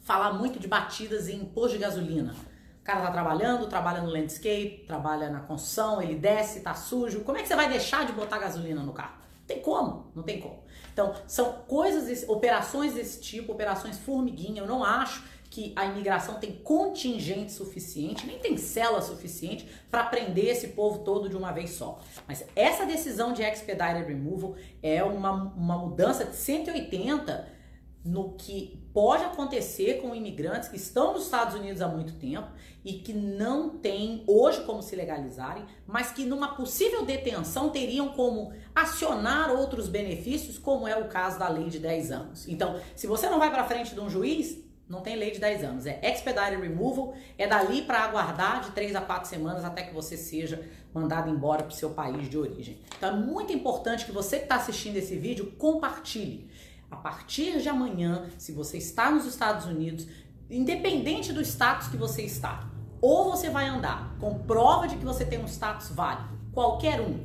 falar 0.00 0.32
muito 0.32 0.58
de 0.58 0.66
batidas 0.66 1.28
em 1.28 1.44
posto 1.44 1.72
de 1.72 1.78
gasolina. 1.78 2.34
O 2.80 2.84
cara 2.84 3.02
tá 3.02 3.10
trabalhando, 3.10 3.66
trabalha 3.66 4.00
no 4.00 4.08
landscape, 4.08 4.84
trabalha 4.86 5.28
na 5.28 5.40
construção, 5.40 6.00
ele 6.00 6.14
desce, 6.14 6.60
tá 6.60 6.72
sujo. 6.72 7.24
Como 7.24 7.36
é 7.36 7.42
que 7.42 7.48
você 7.48 7.56
vai 7.56 7.68
deixar 7.68 8.06
de 8.06 8.12
botar 8.12 8.38
gasolina 8.38 8.82
no 8.82 8.92
carro? 8.92 9.16
Tem 9.46 9.60
como? 9.60 10.10
Não 10.14 10.22
tem 10.22 10.40
como. 10.40 10.64
Então, 10.92 11.12
são 11.26 11.52
coisas, 11.68 12.28
operações 12.28 12.94
desse 12.94 13.20
tipo, 13.20 13.52
operações 13.52 13.98
formiguinha. 13.98 14.62
Eu 14.62 14.66
não 14.66 14.82
acho 14.82 15.22
que 15.56 15.72
a 15.74 15.86
imigração 15.86 16.34
tem 16.34 16.52
contingente 16.52 17.50
suficiente, 17.50 18.26
nem 18.26 18.38
tem 18.38 18.58
cela 18.58 19.00
suficiente 19.00 19.66
para 19.90 20.04
prender 20.04 20.48
esse 20.48 20.68
povo 20.68 20.98
todo 20.98 21.30
de 21.30 21.34
uma 21.34 21.50
vez 21.50 21.70
só. 21.70 21.98
Mas 22.28 22.44
essa 22.54 22.84
decisão 22.84 23.32
de 23.32 23.42
expedited 23.42 24.04
removal 24.06 24.54
é 24.82 25.02
uma, 25.02 25.30
uma 25.32 25.78
mudança 25.78 26.26
de 26.26 26.36
180 26.36 27.56
no 28.04 28.34
que 28.34 28.86
pode 28.92 29.24
acontecer 29.24 29.94
com 30.02 30.14
imigrantes 30.14 30.68
que 30.68 30.76
estão 30.76 31.14
nos 31.14 31.24
Estados 31.24 31.54
Unidos 31.54 31.80
há 31.80 31.88
muito 31.88 32.12
tempo 32.16 32.48
e 32.84 32.98
que 32.98 33.14
não 33.14 33.78
têm 33.78 34.24
hoje 34.26 34.62
como 34.64 34.82
se 34.82 34.94
legalizarem, 34.94 35.64
mas 35.86 36.10
que 36.12 36.26
numa 36.26 36.54
possível 36.54 37.02
detenção 37.06 37.70
teriam 37.70 38.10
como 38.10 38.52
acionar 38.74 39.50
outros 39.50 39.88
benefícios, 39.88 40.58
como 40.58 40.86
é 40.86 40.98
o 40.98 41.08
caso 41.08 41.38
da 41.38 41.48
lei 41.48 41.70
de 41.70 41.78
10 41.78 42.12
anos. 42.12 42.46
Então, 42.46 42.78
se 42.94 43.06
você 43.06 43.30
não 43.30 43.38
vai 43.38 43.50
para 43.50 43.64
frente 43.64 43.94
de 43.94 44.00
um 44.00 44.10
juiz, 44.10 44.65
não 44.88 45.00
tem 45.00 45.16
lei 45.16 45.30
de 45.30 45.38
10 45.38 45.64
anos. 45.64 45.86
É 45.86 46.00
expedited 46.02 46.60
removal, 46.60 47.14
é 47.36 47.46
dali 47.46 47.82
para 47.82 48.04
aguardar 48.04 48.62
de 48.62 48.70
3 48.70 48.94
a 48.94 49.00
4 49.00 49.28
semanas 49.28 49.64
até 49.64 49.82
que 49.82 49.92
você 49.92 50.16
seja 50.16 50.64
mandado 50.94 51.28
embora 51.28 51.62
para 51.62 51.72
o 51.72 51.76
seu 51.76 51.90
país 51.90 52.28
de 52.28 52.38
origem. 52.38 52.78
Então 52.96 53.10
é 53.10 53.16
muito 53.16 53.52
importante 53.52 54.04
que 54.04 54.12
você 54.12 54.38
que 54.38 54.44
está 54.44 54.56
assistindo 54.56 54.96
esse 54.96 55.16
vídeo 55.16 55.52
compartilhe. 55.58 56.48
A 56.90 56.96
partir 56.96 57.60
de 57.60 57.68
amanhã, 57.68 58.30
se 58.38 58.52
você 58.52 58.78
está 58.78 59.10
nos 59.10 59.26
Estados 59.26 59.66
Unidos, 59.66 60.06
independente 60.48 61.32
do 61.32 61.40
status 61.40 61.88
que 61.88 61.96
você 61.96 62.22
está, 62.22 62.70
ou 63.00 63.30
você 63.30 63.50
vai 63.50 63.66
andar 63.66 64.16
com 64.20 64.38
prova 64.38 64.86
de 64.86 64.96
que 64.96 65.04
você 65.04 65.24
tem 65.24 65.40
um 65.40 65.46
status 65.46 65.88
válido, 65.88 66.28
qualquer 66.52 67.00
um, 67.00 67.24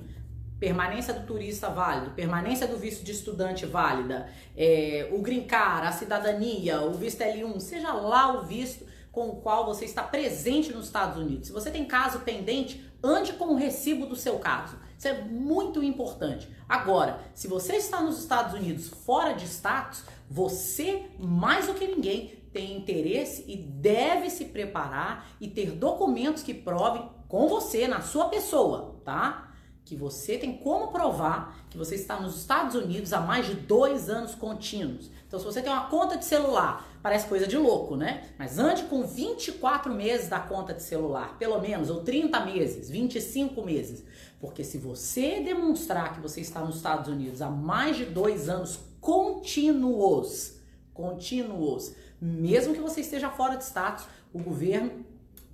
permanência 0.61 1.11
do 1.11 1.25
turista 1.25 1.69
válido, 1.69 2.11
permanência 2.11 2.67
do 2.67 2.77
visto 2.77 3.03
de 3.03 3.11
estudante 3.11 3.65
válida, 3.65 4.29
é, 4.55 5.09
o 5.11 5.17
green 5.17 5.47
card, 5.47 5.87
a 5.87 5.91
cidadania, 5.91 6.81
o 6.81 6.93
visto 6.93 7.21
L1, 7.21 7.59
seja 7.59 7.91
lá 7.91 8.31
o 8.39 8.43
visto 8.43 8.85
com 9.11 9.29
o 9.29 9.37
qual 9.37 9.65
você 9.65 9.85
está 9.85 10.03
presente 10.03 10.71
nos 10.71 10.85
Estados 10.85 11.17
Unidos. 11.17 11.47
Se 11.47 11.53
você 11.53 11.71
tem 11.71 11.83
caso 11.83 12.19
pendente, 12.19 12.85
ande 13.03 13.33
com 13.33 13.45
o 13.45 13.55
recibo 13.55 14.05
do 14.05 14.15
seu 14.15 14.37
caso. 14.37 14.77
Isso 14.95 15.07
é 15.07 15.23
muito 15.23 15.81
importante. 15.81 16.47
Agora, 16.69 17.19
se 17.33 17.47
você 17.47 17.77
está 17.77 17.99
nos 17.99 18.19
Estados 18.19 18.53
Unidos 18.53 18.87
fora 18.87 19.33
de 19.33 19.45
status, 19.45 20.03
você, 20.29 21.07
mais 21.17 21.65
do 21.65 21.73
que 21.73 21.87
ninguém, 21.87 22.39
tem 22.53 22.77
interesse 22.77 23.43
e 23.47 23.57
deve 23.57 24.29
se 24.29 24.45
preparar 24.45 25.27
e 25.41 25.47
ter 25.47 25.71
documentos 25.71 26.43
que 26.43 26.53
provem 26.53 27.09
com 27.27 27.47
você, 27.47 27.87
na 27.87 28.01
sua 28.01 28.25
pessoa, 28.25 29.01
tá? 29.03 29.50
Que 29.91 29.95
você 29.97 30.37
tem 30.37 30.55
como 30.55 30.87
provar 30.87 31.65
que 31.69 31.77
você 31.77 31.95
está 31.95 32.17
nos 32.17 32.37
Estados 32.37 32.75
Unidos 32.75 33.11
há 33.11 33.19
mais 33.19 33.45
de 33.45 33.55
dois 33.55 34.09
anos 34.09 34.33
contínuos. 34.33 35.11
Então, 35.27 35.37
se 35.37 35.43
você 35.43 35.61
tem 35.61 35.69
uma 35.69 35.89
conta 35.89 36.17
de 36.17 36.23
celular, 36.23 36.89
parece 37.03 37.27
coisa 37.27 37.45
de 37.45 37.57
louco, 37.57 37.97
né? 37.97 38.29
Mas 38.39 38.57
ande 38.57 38.83
com 38.83 39.05
24 39.05 39.93
meses 39.93 40.29
da 40.29 40.39
conta 40.39 40.73
de 40.73 40.81
celular, 40.81 41.37
pelo 41.37 41.59
menos, 41.59 41.89
ou 41.89 42.03
30 42.03 42.39
meses, 42.45 42.89
25 42.89 43.61
meses. 43.65 44.01
Porque 44.39 44.63
se 44.63 44.77
você 44.77 45.41
demonstrar 45.41 46.13
que 46.13 46.21
você 46.21 46.39
está 46.39 46.61
nos 46.61 46.77
Estados 46.77 47.11
Unidos 47.11 47.41
há 47.41 47.49
mais 47.49 47.97
de 47.97 48.05
dois 48.05 48.47
anos 48.47 48.79
contínuos, 49.01 50.53
contínuos, 50.93 51.93
mesmo 52.21 52.73
que 52.73 52.79
você 52.79 53.01
esteja 53.01 53.29
fora 53.29 53.57
de 53.57 53.65
status, 53.65 54.05
o 54.31 54.39
governo 54.39 55.05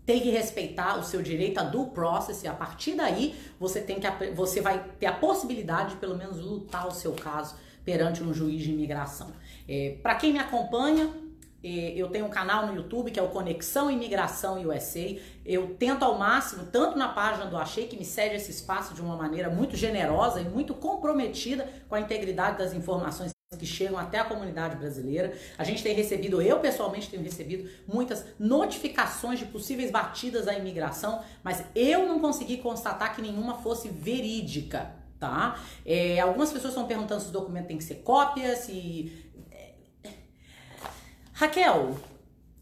tem 0.08 0.22
que 0.22 0.30
respeitar 0.30 0.98
o 0.98 1.04
seu 1.04 1.22
direito 1.22 1.60
a 1.60 1.64
due 1.64 1.88
process 1.88 2.42
e 2.42 2.48
a 2.48 2.54
partir 2.54 2.96
daí 2.96 3.36
você 3.60 3.82
tem 3.82 4.00
que 4.00 4.08
você 4.32 4.62
vai 4.62 4.82
ter 4.98 5.06
a 5.06 5.12
possibilidade 5.12 5.92
de 5.92 5.96
pelo 5.98 6.18
menos 6.18 6.40
lutar 6.40 6.88
o 6.88 6.92
seu 6.92 7.12
caso 7.12 7.56
perante 7.84 8.24
um 8.24 8.34
juiz 8.34 8.64
de 8.64 8.72
imigração. 8.72 9.34
É, 9.68 9.98
Para 10.02 10.16
quem 10.16 10.32
me 10.32 10.40
acompanha, 10.40 11.10
é, 11.62 11.94
eu 11.94 12.08
tenho 12.08 12.26
um 12.26 12.30
canal 12.30 12.68
no 12.68 12.76
YouTube 12.76 13.12
que 13.12 13.20
é 13.20 13.24
o 13.24 13.28
Conexão 13.28 13.92
Imigração 13.92 14.62
USA. 14.66 15.18
Eu 15.46 15.76
tento 15.76 16.04
ao 16.04 16.18
máximo, 16.18 16.68
tanto 16.72 16.98
na 16.98 17.10
página 17.10 17.46
do 17.46 17.58
Achei, 17.58 17.88
que 17.88 17.98
me 17.98 18.06
cede 18.06 18.36
esse 18.36 18.52
espaço 18.52 18.94
de 18.94 19.02
uma 19.02 19.18
maneira 19.18 19.50
muito 19.50 19.76
generosa 19.76 20.40
e 20.40 20.46
muito 20.46 20.74
comprometida 20.74 21.70
com 21.90 21.96
a 21.96 22.00
integridade 22.00 22.58
das 22.58 22.74
informações 22.74 23.37
que 23.56 23.66
chegam 23.66 23.98
até 23.98 24.20
a 24.20 24.26
comunidade 24.26 24.76
brasileira. 24.76 25.34
A 25.58 25.64
gente 25.64 25.82
tem 25.82 25.96
recebido, 25.96 26.42
eu 26.42 26.60
pessoalmente 26.60 27.10
tenho 27.10 27.24
recebido 27.24 27.70
muitas 27.88 28.26
notificações 28.38 29.40
de 29.40 29.46
possíveis 29.46 29.90
batidas 29.90 30.50
à 30.50 30.54
imigração, 30.54 31.24
mas 31.42 31.64
eu 31.74 32.06
não 32.06 32.20
consegui 32.20 32.58
constatar 32.58 33.16
que 33.16 33.22
nenhuma 33.22 33.56
fosse 33.56 33.88
verídica, 33.88 34.94
tá? 35.18 35.58
É, 35.86 36.20
algumas 36.20 36.52
pessoas 36.52 36.74
estão 36.74 36.86
perguntando 36.86 37.22
se 37.22 37.30
o 37.30 37.32
documento 37.32 37.68
tem 37.68 37.78
que 37.78 37.86
ser 37.86 37.96
cópia, 37.96 38.54
se... 38.58 39.32
É, 39.50 39.76
Raquel, 41.32 41.98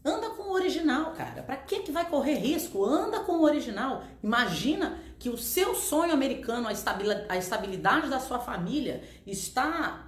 anda 0.04 0.30
com 0.30 0.44
o 0.44 0.52
original, 0.52 1.14
cara. 1.14 1.42
Para 1.42 1.56
que 1.56 1.80
que 1.80 1.90
vai 1.90 2.08
correr 2.08 2.34
risco? 2.34 2.84
Anda 2.84 3.18
com 3.20 3.32
o 3.32 3.42
original. 3.42 4.04
Imagina 4.22 5.00
que 5.18 5.28
o 5.28 5.36
seu 5.36 5.74
sonho 5.74 6.12
americano, 6.12 6.68
a 6.68 7.36
estabilidade 7.36 8.08
da 8.08 8.20
sua 8.20 8.38
família 8.38 9.02
está 9.26 10.05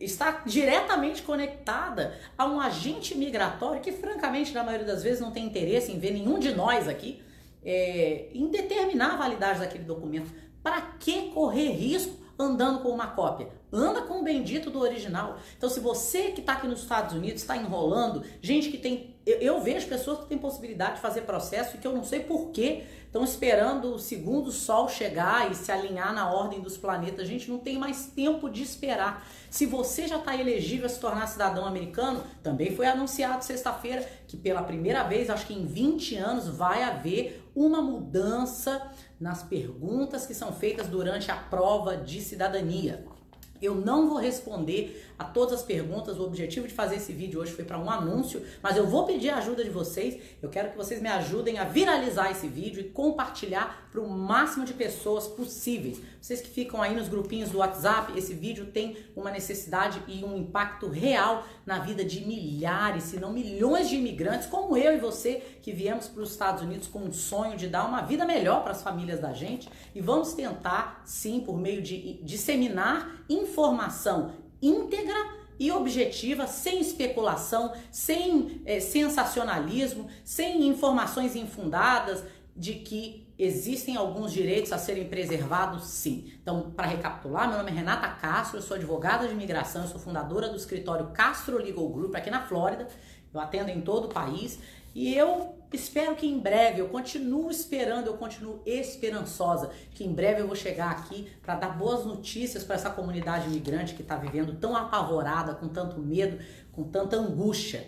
está 0.00 0.42
diretamente 0.44 1.22
conectada 1.22 2.18
a 2.36 2.46
um 2.46 2.60
agente 2.60 3.16
migratório 3.16 3.80
que, 3.80 3.92
francamente, 3.92 4.52
na 4.52 4.62
maioria 4.62 4.86
das 4.86 5.02
vezes 5.02 5.20
não 5.20 5.30
tem 5.30 5.44
interesse 5.44 5.92
em 5.92 5.98
ver 5.98 6.12
nenhum 6.12 6.38
de 6.38 6.54
nós 6.54 6.88
aqui, 6.88 7.22
é, 7.64 8.28
em 8.32 8.48
determinar 8.48 9.14
a 9.14 9.16
validade 9.16 9.60
daquele 9.60 9.84
documento. 9.84 10.30
Para 10.62 10.80
que 10.80 11.30
correr 11.30 11.70
risco 11.70 12.14
andando 12.38 12.80
com 12.80 12.90
uma 12.90 13.08
cópia? 13.08 13.48
Anda 13.72 14.02
com 14.02 14.20
o 14.20 14.22
bendito 14.22 14.70
do 14.70 14.80
original. 14.80 15.38
Então, 15.56 15.68
se 15.68 15.80
você 15.80 16.30
que 16.30 16.40
está 16.40 16.54
aqui 16.54 16.66
nos 16.66 16.82
Estados 16.82 17.14
Unidos 17.14 17.42
está 17.42 17.56
enrolando, 17.56 18.22
gente 18.40 18.70
que 18.70 18.78
tem. 18.78 19.16
Eu, 19.24 19.38
eu, 19.38 19.60
vejo 19.60 19.88
pessoas 19.88 20.20
que 20.20 20.26
têm 20.26 20.38
possibilidade 20.38 20.96
de 20.96 21.00
fazer 21.00 21.22
processo 21.22 21.76
e 21.76 21.78
que 21.78 21.86
eu 21.86 21.92
não 21.92 22.04
sei 22.04 22.20
porquê 22.20 22.84
estão 23.16 23.24
esperando 23.24 23.94
o 23.94 23.98
segundo 23.98 24.52
sol 24.52 24.88
chegar 24.90 25.50
e 25.50 25.54
se 25.54 25.72
alinhar 25.72 26.12
na 26.12 26.30
ordem 26.30 26.60
dos 26.60 26.76
planetas. 26.76 27.20
A 27.20 27.24
gente 27.24 27.50
não 27.50 27.58
tem 27.58 27.78
mais 27.78 28.06
tempo 28.06 28.50
de 28.50 28.62
esperar. 28.62 29.26
Se 29.50 29.64
você 29.64 30.06
já 30.06 30.18
está 30.18 30.36
elegível 30.36 30.84
a 30.84 30.88
se 30.88 31.00
tornar 31.00 31.26
cidadão 31.26 31.64
americano, 31.64 32.22
também 32.42 32.76
foi 32.76 32.86
anunciado 32.86 33.42
sexta-feira 33.42 34.06
que 34.28 34.36
pela 34.36 34.62
primeira 34.62 35.02
vez, 35.04 35.30
acho 35.30 35.46
que 35.46 35.54
em 35.54 35.64
20 35.64 36.16
anos, 36.16 36.48
vai 36.48 36.82
haver 36.82 37.42
uma 37.54 37.80
mudança 37.80 38.90
nas 39.18 39.42
perguntas 39.42 40.26
que 40.26 40.34
são 40.34 40.52
feitas 40.52 40.86
durante 40.88 41.30
a 41.30 41.36
prova 41.36 41.96
de 41.96 42.20
cidadania. 42.20 43.15
Eu 43.60 43.74
não 43.74 44.08
vou 44.08 44.18
responder 44.18 45.04
a 45.18 45.24
todas 45.24 45.60
as 45.60 45.62
perguntas. 45.62 46.18
O 46.18 46.24
objetivo 46.24 46.66
de 46.66 46.74
fazer 46.74 46.96
esse 46.96 47.12
vídeo 47.12 47.40
hoje 47.40 47.52
foi 47.52 47.64
para 47.64 47.78
um 47.78 47.90
anúncio, 47.90 48.42
mas 48.62 48.76
eu 48.76 48.86
vou 48.86 49.04
pedir 49.04 49.30
a 49.30 49.38
ajuda 49.38 49.64
de 49.64 49.70
vocês. 49.70 50.20
Eu 50.42 50.48
quero 50.48 50.70
que 50.70 50.76
vocês 50.76 51.00
me 51.00 51.08
ajudem 51.08 51.58
a 51.58 51.64
viralizar 51.64 52.30
esse 52.30 52.46
vídeo 52.48 52.80
e 52.80 52.84
compartilhar 52.84 53.88
para 53.90 54.00
o 54.00 54.08
máximo 54.08 54.64
de 54.64 54.74
pessoas 54.74 55.26
possíveis. 55.26 56.00
Vocês 56.20 56.40
que 56.40 56.50
ficam 56.50 56.82
aí 56.82 56.94
nos 56.94 57.08
grupinhos 57.08 57.50
do 57.50 57.58
WhatsApp, 57.58 58.16
esse 58.18 58.34
vídeo 58.34 58.66
tem 58.66 58.96
uma 59.14 59.30
necessidade 59.30 60.02
e 60.06 60.24
um 60.24 60.36
impacto 60.36 60.88
real 60.88 61.46
na 61.64 61.78
vida 61.78 62.04
de 62.04 62.26
milhares, 62.26 63.04
se 63.04 63.18
não 63.18 63.32
milhões 63.32 63.88
de 63.88 63.96
imigrantes, 63.96 64.46
como 64.46 64.76
eu 64.76 64.94
e 64.94 64.98
você, 64.98 65.42
que 65.62 65.72
viemos 65.72 66.08
para 66.08 66.22
os 66.22 66.30
Estados 66.32 66.62
Unidos 66.62 66.88
com 66.88 67.00
um 67.00 67.12
sonho 67.12 67.56
de 67.56 67.68
dar 67.68 67.86
uma 67.86 68.02
vida 68.02 68.24
melhor 68.24 68.62
para 68.62 68.72
as 68.72 68.82
famílias 68.82 69.20
da 69.20 69.32
gente. 69.32 69.68
E 69.94 70.00
vamos 70.00 70.34
tentar, 70.34 71.02
sim, 71.04 71.40
por 71.40 71.58
meio 71.58 71.80
de 71.80 72.20
disseminar 72.22 73.24
informação 73.46 74.32
íntegra 74.60 75.36
e 75.58 75.72
objetiva, 75.72 76.46
sem 76.46 76.80
especulação, 76.80 77.72
sem 77.90 78.60
é, 78.66 78.78
sensacionalismo, 78.78 80.08
sem 80.24 80.66
informações 80.66 81.34
infundadas 81.34 82.22
de 82.54 82.74
que 82.74 83.26
existem 83.38 83.96
alguns 83.96 84.32
direitos 84.32 84.72
a 84.72 84.78
serem 84.78 85.08
preservados, 85.08 85.84
sim. 85.84 86.32
Então, 86.42 86.70
para 86.70 86.86
recapitular, 86.86 87.48
meu 87.48 87.58
nome 87.58 87.70
é 87.70 87.74
Renata 87.74 88.08
Castro, 88.08 88.58
eu 88.58 88.62
sou 88.62 88.76
advogada 88.76 89.26
de 89.26 89.34
imigração, 89.34 89.82
eu 89.82 89.88
sou 89.88 90.00
fundadora 90.00 90.48
do 90.48 90.56
escritório 90.56 91.10
Castro 91.12 91.58
Legal 91.58 91.88
Group 91.88 92.14
aqui 92.14 92.30
na 92.30 92.42
Flórida. 92.42 92.88
Eu 93.32 93.40
atendo 93.40 93.70
em 93.70 93.82
todo 93.82 94.06
o 94.06 94.08
país 94.08 94.58
e 94.94 95.14
eu 95.14 95.55
espero 95.72 96.14
que 96.14 96.26
em 96.26 96.38
breve, 96.38 96.80
eu 96.80 96.88
continuo 96.88 97.50
esperando, 97.50 98.06
eu 98.06 98.16
continuo 98.16 98.62
esperançosa 98.64 99.70
que 99.90 100.04
em 100.04 100.12
breve 100.12 100.40
eu 100.40 100.46
vou 100.46 100.56
chegar 100.56 100.90
aqui 100.90 101.28
para 101.42 101.56
dar 101.56 101.70
boas 101.70 102.04
notícias 102.04 102.64
para 102.64 102.76
essa 102.76 102.90
comunidade 102.90 103.46
imigrante 103.46 103.94
que 103.94 104.02
está 104.02 104.16
vivendo 104.16 104.58
tão 104.58 104.76
apavorada, 104.76 105.54
com 105.54 105.68
tanto 105.68 106.00
medo, 106.00 106.38
com 106.72 106.84
tanta 106.84 107.16
angústia. 107.16 107.86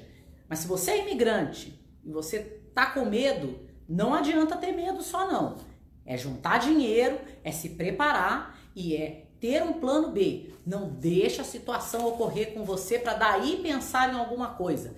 Mas 0.49 0.61
se 0.61 0.67
você 0.67 0.93
é 0.93 1.03
imigrante 1.03 1.79
e 2.05 2.11
você 2.11 2.41
tá 2.75 2.87
com 2.87 3.05
medo, 3.05 3.59
não 3.89 4.15
adianta 4.15 4.57
ter 4.57 4.73
medo 4.73 5.03
só 5.03 5.31
não. 5.31 5.57
É 6.05 6.17
juntar 6.17 6.59
dinheiro, 6.59 7.19
é 7.45 7.53
se 7.53 7.71
preparar 7.71 8.59
e 8.75 8.97
é 8.97 9.28
ter 9.41 9.63
um 9.63 9.75
plano 9.75 10.11
B. 10.11 10.51
Não 10.67 10.89
deixa 10.89 11.43
a 11.43 11.45
situação 11.45 12.07
ocorrer 12.07 12.53
com 12.53 12.65
você 12.65 12.99
para 12.99 13.15
daí 13.15 13.61
pensar 13.63 14.13
em 14.13 14.17
alguma 14.17 14.49
coisa. 14.55 14.95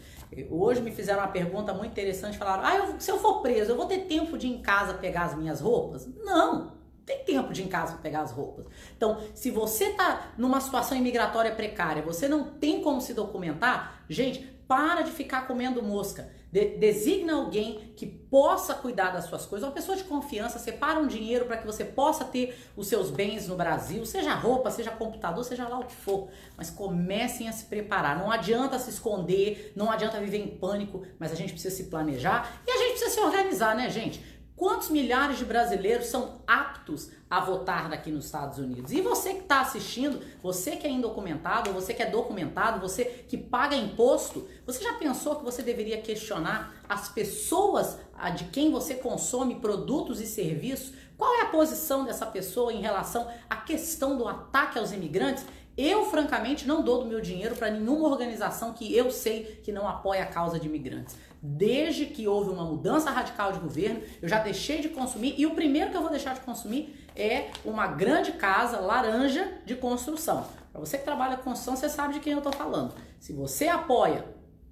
Hoje 0.49 0.81
me 0.81 0.93
fizeram 0.93 1.21
uma 1.21 1.29
pergunta 1.29 1.73
muito 1.75 1.93
interessante, 1.93 2.39
falaram: 2.39 2.65
"Ah, 2.65 2.77
eu, 2.77 3.01
se 3.01 3.11
eu 3.11 3.19
for 3.19 3.41
preso, 3.41 3.73
eu 3.73 3.77
vou 3.77 3.87
ter 3.87 4.07
tempo 4.07 4.39
de 4.39 4.47
ir 4.47 4.51
em 4.51 4.63
casa 4.63 4.95
pegar 4.95 5.25
as 5.25 5.37
minhas 5.37 5.61
roupas?" 5.61 6.09
Não. 6.25 6.79
Tem 7.05 7.25
tempo 7.25 7.53
de 7.53 7.63
ir 7.63 7.65
em 7.65 7.69
casa 7.69 7.95
para 7.95 8.03
pegar 8.03 8.21
as 8.21 8.31
roupas. 8.31 8.67
Então, 8.97 9.21
se 9.35 9.51
você 9.51 9.91
tá 9.91 10.33
numa 10.39 10.61
situação 10.61 10.97
imigratória 10.97 11.53
precária, 11.53 12.03
você 12.03 12.29
não 12.29 12.45
tem 12.45 12.83
como 12.83 13.01
se 13.01 13.13
documentar, 13.15 14.05
gente, 14.09 14.41
para 14.69 15.03
de 15.03 15.11
ficar 15.11 15.49
comendo 15.49 15.83
mosca. 15.83 16.31
De, 16.53 16.77
designa 16.79 17.35
alguém 17.35 17.93
que 17.97 18.07
possa 18.07 18.75
cuidar 18.75 19.11
das 19.11 19.27
suas 19.27 19.47
coisas, 19.47 19.69
uma 19.69 19.75
pessoa 19.75 19.97
de 19.97 20.05
confiança, 20.05 20.59
separa 20.59 20.99
um 20.99 21.07
dinheiro 21.07 21.45
para 21.45 21.57
que 21.57 21.67
você 21.67 21.85
possa 21.85 22.25
ter 22.25 22.59
os 22.77 22.89
seus 22.89 23.11
bens 23.11 23.47
no 23.47 23.57
Brasil, 23.57 24.05
seja 24.05 24.35
roupa, 24.35 24.71
seja 24.71 24.91
computador, 24.91 25.45
seja 25.45 25.69
lá 25.69 25.79
o 25.79 25.85
que 25.85 25.95
for. 25.95 26.29
Mas 26.57 26.71
comecem 26.71 27.49
a 27.49 27.53
se 27.53 27.67
preparar. 27.67 28.19
Não 28.19 28.31
adianta 28.31 28.79
se 28.79 28.91
esconder, 28.91 29.73
não 29.77 29.91
adianta 29.91 30.19
viver 30.19 30.39
em 30.39 30.49
pânico, 30.49 31.03
mas 31.19 31.33
a 31.33 31.37
gente 31.37 31.53
precisa 31.53 31.75
se 31.75 31.85
planejar 31.85 32.63
e 32.67 32.71
a 32.71 32.77
gente 32.77 32.91
precisa 32.91 33.11
se 33.11 33.21
organizar, 33.21 33.77
né, 33.77 33.89
gente? 33.89 34.40
Quantos 34.61 34.91
milhares 34.91 35.39
de 35.39 35.47
brasileiros 35.47 36.09
são 36.09 36.43
aptos 36.47 37.09
a 37.31 37.41
votar 37.41 37.89
daqui 37.89 38.11
nos 38.11 38.27
Estados 38.27 38.59
Unidos? 38.59 38.93
E 38.93 39.01
você 39.01 39.33
que 39.33 39.41
está 39.41 39.63
assistindo, 39.63 40.21
você 40.43 40.77
que 40.77 40.87
é 40.87 40.91
indocumentado, 40.91 41.73
você 41.73 41.95
que 41.95 42.03
é 42.03 42.11
documentado, 42.11 42.79
você 42.79 43.07
que 43.27 43.39
paga 43.39 43.75
imposto, 43.75 44.47
você 44.67 44.85
já 44.85 44.93
pensou 44.93 45.37
que 45.37 45.45
você 45.47 45.63
deveria 45.63 46.03
questionar 46.03 46.75
as 46.87 47.09
pessoas 47.09 47.97
de 48.37 48.45
quem 48.51 48.71
você 48.71 48.97
consome 48.97 49.55
produtos 49.55 50.21
e 50.21 50.27
serviços? 50.27 50.93
Qual 51.17 51.37
é 51.37 51.41
a 51.41 51.47
posição 51.47 52.05
dessa 52.05 52.27
pessoa 52.27 52.71
em 52.71 52.83
relação 52.83 53.27
à 53.49 53.57
questão 53.57 54.19
do 54.19 54.29
ataque 54.29 54.79
aos 54.79 54.93
imigrantes? 54.93 55.43
Eu, 55.75 56.05
francamente, 56.05 56.69
não 56.69 56.83
dou 56.83 57.03
do 57.03 57.07
meu 57.07 57.23
dinheiro 57.23 57.57
para 57.57 57.71
nenhuma 57.71 58.09
organização 58.09 58.75
que 58.75 58.95
eu 58.95 59.11
sei 59.11 59.59
que 59.65 59.73
não 59.73 59.89
apoia 59.89 60.25
a 60.25 60.27
causa 60.27 60.61
de 60.61 60.67
imigrantes. 60.67 61.17
Desde 61.43 62.07
que 62.07 62.29
houve 62.29 62.51
uma 62.51 62.65
mudança 62.65 63.11
radical 63.11 63.51
de 63.53 63.59
governo, 63.59 64.03
eu 64.21 64.29
já 64.29 64.39
deixei 64.41 64.81
de 64.81 64.91
consumir 64.91 65.35
e 65.39 65.47
o 65.47 65.55
primeiro 65.55 65.91
que 65.91 65.97
eu 65.97 66.03
vou 66.03 66.11
deixar 66.11 66.35
de 66.35 66.41
consumir 66.41 67.09
é 67.17 67.49
uma 67.65 67.87
grande 67.87 68.33
casa 68.33 68.79
laranja 68.79 69.61
de 69.65 69.75
construção. 69.75 70.47
Para 70.71 70.81
você 70.81 70.99
que 70.99 71.05
trabalha 71.05 71.37
com 71.37 71.45
construção, 71.45 71.77
você 71.77 71.89
sabe 71.89 72.15
de 72.15 72.21
quem 72.21 72.33
eu 72.33 72.39
estou 72.39 72.53
falando. 72.53 72.95
Se 73.19 73.33
você 73.33 73.69
apoia 73.69 74.25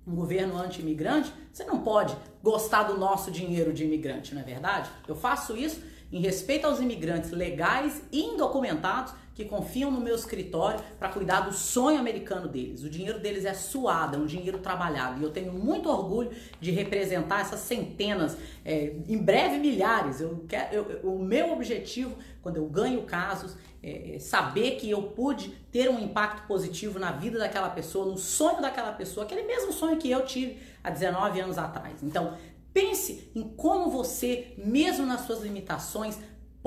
um 0.07 0.15
governo 0.15 0.57
anti-imigrante, 0.57 1.33
você 1.53 1.65
não 1.65 1.81
pode 1.81 2.17
gostar 2.43 2.85
do 2.85 2.99
nosso 2.99 3.31
dinheiro 3.31 3.73
de 3.73 3.85
imigrante, 3.85 4.35
não 4.35 4.43
é 4.43 4.45
verdade? 4.45 4.91
Eu 5.07 5.17
faço 5.17 5.57
isso 5.57 5.83
em 6.11 6.21
respeito 6.21 6.67
aos 6.67 6.81
imigrantes 6.81 7.31
legais 7.31 8.03
e 8.13 8.23
indocumentados 8.23 9.13
que 9.39 9.45
confiam 9.45 9.89
no 9.89 10.01
meu 10.01 10.17
escritório 10.17 10.81
para 10.99 11.11
cuidar 11.11 11.43
do 11.43 11.53
sonho 11.53 12.01
americano 12.01 12.49
deles. 12.49 12.83
O 12.83 12.91
dinheiro 12.91 13.21
deles 13.21 13.45
é 13.45 13.55
suado, 13.55 14.17
é 14.17 14.19
um 14.19 14.27
dinheiro 14.27 14.59
trabalhado. 14.59 15.21
E 15.21 15.23
eu 15.23 15.31
tenho 15.31 15.53
muito 15.53 15.89
orgulho 15.89 16.33
de 16.61 16.73
representar 16.73 17.43
essas 17.43 17.61
centenas, 17.61 18.37
é, 18.65 18.97
em 19.07 19.17
breve 19.17 19.59
milhares. 19.59 20.21
Eu 20.21 20.45
quero, 20.49 20.75
eu, 20.75 21.13
o 21.13 21.21
meu 21.21 21.53
objetivo, 21.53 22.17
quando 22.43 22.57
eu 22.57 22.67
ganho 22.67 23.03
casos, 23.03 23.57
é, 23.81 24.17
é 24.17 24.19
saber 24.19 24.73
que 24.73 24.91
eu 24.91 25.03
pude 25.03 25.51
ter 25.71 25.89
um 25.89 26.01
impacto 26.01 26.45
positivo 26.49 26.99
na 26.99 27.13
vida 27.13 27.39
daquela 27.39 27.71
pessoa, 27.71 28.07
no 28.07 28.19
sonho 28.19 28.61
daquela 28.61 28.91
pessoa, 28.91 29.25
aquele 29.25 29.45
mesmo 29.45 29.73
sonho 29.73 29.99
que 29.99 30.11
eu 30.11 30.25
tive 30.25 30.59
há 30.83 30.91
19 30.91 31.39
anos 31.39 31.59
atrás. 31.59 32.03
Então, 32.03 32.37
pense 32.73 33.31
em 33.37 33.45
como 33.51 33.89
você, 33.89 34.53
mesmo 34.59 35.07
nas 35.07 35.21
suas 35.21 35.43
limitações, 35.43 36.19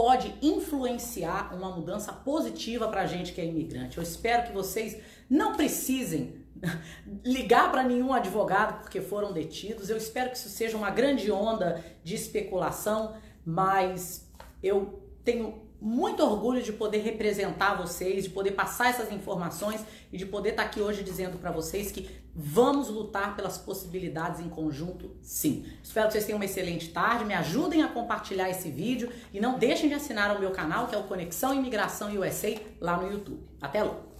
pode 0.01 0.34
influenciar 0.41 1.53
uma 1.53 1.70
mudança 1.70 2.12
positiva 2.12 2.88
para 2.88 3.01
a 3.01 3.05
gente 3.05 3.34
que 3.34 3.39
é 3.39 3.46
imigrante. 3.46 4.00
Eu 4.00 4.03
espero 4.03 4.48
que 4.48 4.51
vocês 4.51 4.98
não 5.29 5.53
precisem 5.53 6.38
ligar 7.24 7.72
para 7.72 7.84
nenhum 7.84 8.12
advogado 8.12 8.81
porque 8.81 9.00
foram 9.00 9.31
detidos. 9.31 9.91
Eu 9.91 9.98
espero 9.98 10.31
que 10.31 10.38
isso 10.38 10.50
seja 10.50 10.75
uma 10.75 10.89
grande 10.89 11.31
onda 11.31 11.86
de 12.03 12.15
especulação, 12.15 13.15
mas 13.46 14.27
eu 14.63 15.08
tenho 15.24 15.62
muito 15.79 16.24
orgulho 16.24 16.63
de 16.63 16.74
poder 16.74 17.03
representar 17.03 17.75
vocês, 17.75 18.24
de 18.24 18.31
poder 18.31 18.53
passar 18.53 18.89
essas 18.89 19.12
informações 19.12 19.86
e 20.12 20.17
de 20.17 20.25
poder 20.25 20.50
estar 20.50 20.63
tá 20.63 20.70
aqui 20.70 20.81
hoje 20.81 21.03
dizendo 21.03 21.38
para 21.38 21.51
vocês 21.51 21.91
que 21.91 22.10
vamos 22.35 22.89
lutar 22.89 23.35
pelas 23.35 23.57
possibilidades 23.57 24.39
em 24.39 24.50
conjunto, 24.50 25.15
sim. 25.21 25.65
Espero 25.83 26.07
que 26.07 26.13
vocês 26.13 26.25
tenham 26.25 26.38
uma 26.38 26.45
excelente 26.45 26.89
tarde, 26.89 27.25
me 27.25 27.33
ajudem 27.33 27.83
a 27.83 27.88
compartilhar 27.88 28.50
esse 28.50 28.69
vídeo 28.69 29.11
e 29.33 29.39
não 29.39 29.57
deixem 29.57 29.89
de 29.89 29.95
assinar 29.95 30.35
o 30.35 30.39
meu 30.39 30.51
canal, 30.51 30.88
que 30.88 30.95
é 30.95 30.97
o 30.97 31.03
Conexão 31.03 31.53
Imigração 31.53 32.15
USA, 32.15 32.55
lá 32.79 32.97
no 32.97 33.11
YouTube. 33.11 33.43
Até 33.61 33.83
logo! 33.83 34.11